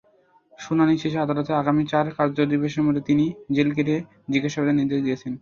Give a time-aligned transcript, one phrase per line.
[0.53, 3.95] শুনানি শেষে আদালত আগামী চার কার্যদিবসের মধ্যে তিনদিন জেলগেটে
[4.31, 5.33] জিজ্ঞাসাবাদের নির্দেশ দিয়েছেন।